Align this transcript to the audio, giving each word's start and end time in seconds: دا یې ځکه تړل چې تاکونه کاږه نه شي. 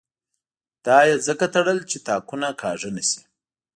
دا 0.85 0.99
یې 1.07 1.15
ځکه 1.27 1.45
تړل 1.55 1.79
چې 1.89 1.97
تاکونه 2.07 2.49
کاږه 2.61 2.89
نه 2.95 3.03
شي. 3.09 3.21